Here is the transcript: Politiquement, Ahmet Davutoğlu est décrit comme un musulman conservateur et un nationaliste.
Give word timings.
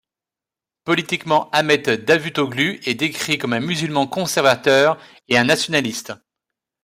Politiquement, 0.83 1.47
Ahmet 1.51 1.77
Davutoğlu 1.95 2.79
est 2.89 2.95
décrit 2.95 3.37
comme 3.37 3.53
un 3.53 3.59
musulman 3.59 4.07
conservateur 4.07 4.97
et 5.29 5.37
un 5.37 5.43
nationaliste. 5.43 6.13